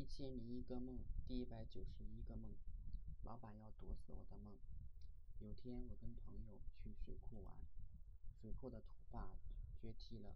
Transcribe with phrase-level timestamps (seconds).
[0.00, 0.98] 一千零一个梦，
[1.28, 2.48] 第一百九十一个梦。
[3.22, 4.56] 老板要毒死我的梦。
[5.40, 7.54] 有天我跟朋友去水库玩，
[8.40, 9.28] 水库的土坝
[9.78, 10.34] 决堤了，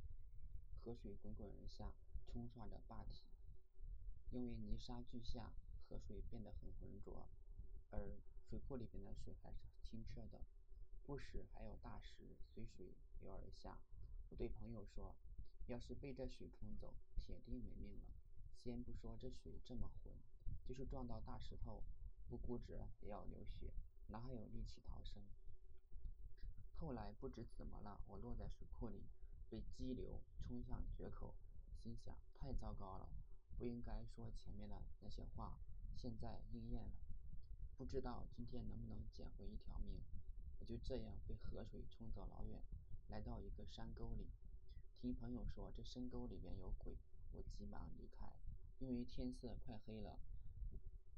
[0.84, 1.90] 河水滚滚而下，
[2.26, 3.22] 冲刷着坝体。
[4.32, 5.54] 因为泥沙俱下，
[5.88, 7.26] 河水变得很浑浊，
[7.90, 10.42] 而水库里边的水还是清澈的，
[11.06, 12.92] 不时还有大石随水
[13.22, 13.78] 流而下。
[14.28, 15.16] 我对朋友说
[15.68, 16.92] ：“要是被这水冲走，
[17.24, 18.12] 铁定没命了。”
[18.62, 20.14] 先不说这水这么浑，
[20.64, 21.82] 就是撞到大石头，
[22.28, 23.72] 不骨折也要流血，
[24.08, 25.22] 哪还有力气逃生？
[26.76, 29.04] 后来不知怎么了，我落在水库里，
[29.50, 31.34] 被激流冲向决口，
[31.82, 33.08] 心想太糟糕了，
[33.58, 35.58] 不应该说前面的那些话，
[35.96, 36.92] 现在应验了，
[37.76, 40.00] 不知道今天能不能捡回一条命。
[40.60, 42.62] 我就这样被河水冲走老远，
[43.08, 44.30] 来到一个山沟里，
[44.98, 46.96] 听朋友说这深沟里面有鬼，
[47.32, 48.32] 我急忙离开。
[48.84, 50.18] 因为天色快黑了，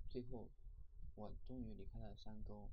[0.09, 0.49] 最后
[1.17, 2.69] 我终于离开了山沟，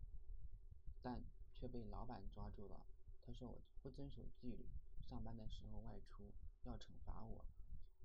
[1.02, 2.85] 但却被老板抓住了。
[3.23, 4.67] 他说我不遵守纪律，
[5.02, 7.44] 上班的时候外出要惩罚我，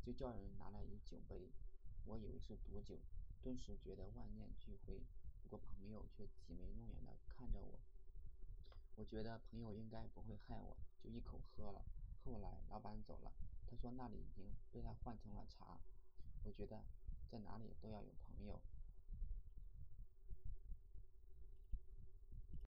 [0.02, 1.52] 就叫人拿来一酒杯，
[2.06, 2.98] 我以为是毒酒，
[3.42, 5.02] 顿时觉得万念俱灰。
[5.42, 7.78] 不过朋友却挤眉弄眼的看着我，
[8.94, 11.84] 我觉得朋友应该不会害我，就一口喝了。
[12.24, 13.30] 后来老板走了，
[13.66, 15.78] 他说那里已经被他换成了茶。
[16.48, 16.82] 我觉得
[17.30, 18.58] 在哪里都要有朋友。